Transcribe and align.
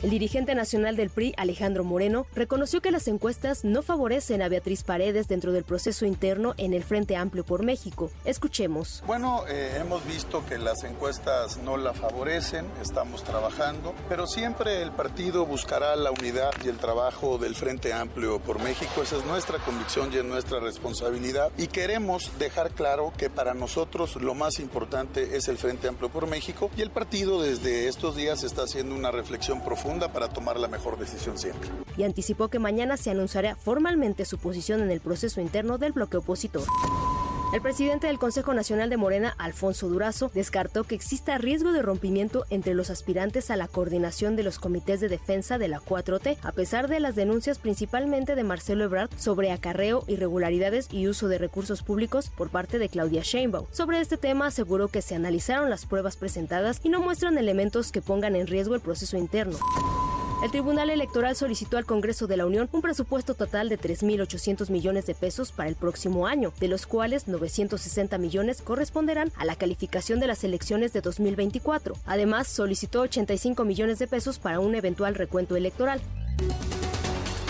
El 0.00 0.10
dirigente 0.10 0.54
nacional 0.54 0.94
del 0.94 1.10
PRI, 1.10 1.34
Alejandro 1.36 1.82
Moreno, 1.82 2.24
reconoció 2.32 2.80
que 2.80 2.92
las 2.92 3.08
encuestas 3.08 3.64
no 3.64 3.82
favorecen 3.82 4.42
a 4.42 4.48
Beatriz 4.48 4.84
Paredes 4.84 5.26
dentro 5.26 5.50
del 5.50 5.64
proceso 5.64 6.06
interno 6.06 6.54
en 6.56 6.72
el 6.72 6.84
Frente 6.84 7.16
Amplio 7.16 7.44
por 7.44 7.64
México. 7.64 8.08
Escuchemos. 8.24 9.02
Bueno, 9.08 9.42
eh, 9.48 9.76
hemos 9.80 10.06
visto 10.06 10.46
que 10.46 10.56
las 10.56 10.84
encuestas 10.84 11.56
no 11.64 11.76
la 11.76 11.94
favorecen, 11.94 12.64
estamos 12.80 13.24
trabajando, 13.24 13.92
pero 14.08 14.28
siempre 14.28 14.82
el 14.82 14.92
partido 14.92 15.44
buscará 15.46 15.96
la 15.96 16.12
unidad 16.12 16.52
y 16.64 16.68
el 16.68 16.76
trabajo 16.76 17.36
del 17.36 17.56
Frente 17.56 17.92
Amplio 17.92 18.38
por 18.38 18.62
México. 18.62 19.02
Esa 19.02 19.16
es 19.16 19.24
nuestra 19.24 19.58
convicción 19.58 20.12
y 20.12 20.18
es 20.18 20.24
nuestra 20.24 20.60
responsabilidad. 20.60 21.50
Y 21.58 21.66
queremos 21.66 22.30
dejar 22.38 22.70
claro 22.70 23.12
que 23.18 23.30
para 23.30 23.52
nosotros 23.52 24.14
lo 24.14 24.34
más 24.36 24.60
importante 24.60 25.36
es 25.36 25.48
el 25.48 25.58
Frente 25.58 25.88
Amplio 25.88 26.08
por 26.08 26.28
México 26.28 26.70
y 26.76 26.82
el 26.82 26.92
partido 26.92 27.42
desde 27.42 27.88
estos 27.88 28.14
días 28.14 28.44
está 28.44 28.62
haciendo 28.62 28.94
una 28.94 29.10
reflexión 29.10 29.60
profunda 29.64 29.87
para 30.12 30.28
tomar 30.28 30.58
la 30.58 30.68
mejor 30.68 30.98
decisión 30.98 31.38
siempre. 31.38 31.70
Y 31.96 32.02
anticipó 32.04 32.48
que 32.48 32.58
mañana 32.58 32.96
se 32.96 33.10
anunciará 33.10 33.56
formalmente 33.56 34.24
su 34.26 34.36
posición 34.38 34.82
en 34.82 34.90
el 34.90 35.00
proceso 35.00 35.40
interno 35.40 35.78
del 35.78 35.92
bloque 35.92 36.18
opositor. 36.18 36.64
El 37.50 37.62
presidente 37.62 38.08
del 38.08 38.18
Consejo 38.18 38.52
Nacional 38.52 38.90
de 38.90 38.98
Morena, 38.98 39.34
Alfonso 39.38 39.88
Durazo, 39.88 40.30
descartó 40.34 40.84
que 40.84 40.94
exista 40.94 41.38
riesgo 41.38 41.72
de 41.72 41.80
rompimiento 41.80 42.44
entre 42.50 42.74
los 42.74 42.90
aspirantes 42.90 43.50
a 43.50 43.56
la 43.56 43.68
coordinación 43.68 44.36
de 44.36 44.42
los 44.42 44.58
comités 44.58 45.00
de 45.00 45.08
defensa 45.08 45.56
de 45.56 45.68
la 45.68 45.80
4T, 45.80 46.36
a 46.42 46.52
pesar 46.52 46.88
de 46.88 47.00
las 47.00 47.14
denuncias 47.14 47.58
principalmente 47.58 48.34
de 48.34 48.44
Marcelo 48.44 48.84
Ebrard 48.84 49.08
sobre 49.16 49.50
acarreo, 49.50 50.04
irregularidades 50.08 50.88
y 50.92 51.08
uso 51.08 51.28
de 51.28 51.38
recursos 51.38 51.82
públicos 51.82 52.28
por 52.28 52.50
parte 52.50 52.78
de 52.78 52.90
Claudia 52.90 53.22
Sheinbaum. 53.24 53.64
Sobre 53.70 54.00
este 54.00 54.18
tema 54.18 54.48
aseguró 54.48 54.88
que 54.88 55.00
se 55.00 55.14
analizaron 55.14 55.70
las 55.70 55.86
pruebas 55.86 56.18
presentadas 56.18 56.80
y 56.84 56.90
no 56.90 57.00
muestran 57.00 57.38
elementos 57.38 57.92
que 57.92 58.02
pongan 58.02 58.36
en 58.36 58.46
riesgo 58.46 58.74
el 58.74 58.82
proceso 58.82 59.16
interno. 59.16 59.56
El 60.40 60.52
Tribunal 60.52 60.88
Electoral 60.88 61.34
solicitó 61.34 61.78
al 61.78 61.84
Congreso 61.84 62.28
de 62.28 62.36
la 62.36 62.46
Unión 62.46 62.68
un 62.70 62.80
presupuesto 62.80 63.34
total 63.34 63.68
de 63.68 63.76
3.800 63.76 64.70
millones 64.70 65.04
de 65.06 65.16
pesos 65.16 65.50
para 65.50 65.68
el 65.68 65.74
próximo 65.74 66.28
año, 66.28 66.52
de 66.60 66.68
los 66.68 66.86
cuales 66.86 67.26
960 67.26 68.18
millones 68.18 68.62
corresponderán 68.62 69.32
a 69.36 69.44
la 69.44 69.56
calificación 69.56 70.20
de 70.20 70.28
las 70.28 70.44
elecciones 70.44 70.92
de 70.92 71.00
2024. 71.00 71.96
Además, 72.06 72.46
solicitó 72.46 73.00
85 73.00 73.64
millones 73.64 73.98
de 73.98 74.06
pesos 74.06 74.38
para 74.38 74.60
un 74.60 74.76
eventual 74.76 75.16
recuento 75.16 75.56
electoral. 75.56 76.00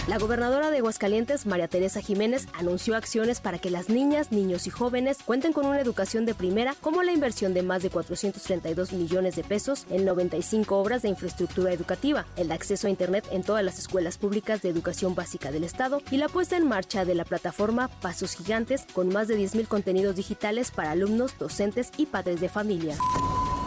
La 0.09 0.17
gobernadora 0.17 0.71
de 0.71 0.79
Aguascalientes, 0.79 1.45
María 1.45 1.69
Teresa 1.69 2.01
Jiménez, 2.01 2.49
anunció 2.55 2.97
acciones 2.97 3.41
para 3.41 3.59
que 3.59 3.69
las 3.69 3.91
niñas, 3.91 4.33
niños 4.33 4.67
y 4.67 4.71
jóvenes 4.71 5.19
cuenten 5.23 5.53
con 5.53 5.67
una 5.67 5.83
educación 5.83 6.25
de 6.25 6.35
primera, 6.35 6.75
como 6.81 7.03
la 7.03 7.13
inversión 7.13 7.53
de 7.53 7.63
más 7.63 7.83
de 7.83 7.91
432 7.91 8.95
millones 8.95 9.37
de 9.37 9.45
pesos 9.45 9.85
en 9.91 10.07
95 10.07 10.79
obras 10.79 11.03
de 11.03 11.11
infraestructura 11.11 11.75
educativa, 11.75 12.25
el 12.37 12.53
acceso 12.53 12.87
a 12.87 12.91
Internet 12.91 13.29
en 13.33 13.43
todas 13.43 13.63
las 13.63 13.79
escuelas 13.79 14.17
públicas 14.17 14.63
de 14.63 14.71
educación 14.71 15.15
básica 15.15 15.53
del 15.53 15.65
Estado 15.65 16.01
y 16.11 16.17
la 16.17 16.31
puesta 16.31 16.57
en 16.57 16.67
marcha 16.67 17.05
de 17.05 17.15
la 17.15 17.27
plataforma 17.27 17.89
Pasos 18.01 18.35
Gigantes 18.35 18.87
con 18.95 19.11
más 19.11 19.29
de 19.29 19.39
10.000 19.39 19.69
contenidos 19.69 20.17
digitales 20.17 20.71
para 20.71 20.93
alumnos, 20.93 21.37
docentes 21.39 21.91
y 21.99 22.07
padres 22.07 22.41
de 22.41 22.49
familia. 22.49 22.97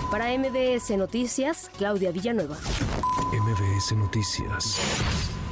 Para 0.10 0.36
MBS 0.36 0.98
Noticias, 0.98 1.70
Claudia 1.78 2.12
Villanueva. 2.12 2.58
MBS 3.32 3.92
Noticias. 3.96 5.41